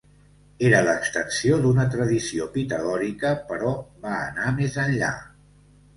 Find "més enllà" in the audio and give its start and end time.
4.61-5.13